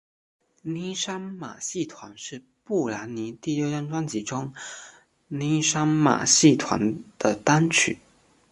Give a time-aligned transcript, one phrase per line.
[0.63, 4.51] 妮裳马戏团是布兰妮第六张专辑中
[5.27, 7.99] 妮裳马戏团的单曲。